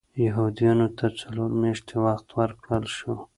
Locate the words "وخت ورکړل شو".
2.05-3.13